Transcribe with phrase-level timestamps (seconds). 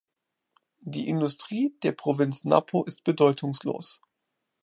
[0.79, 4.01] Die Industrie der Provinz Napo ist bedeutungslos.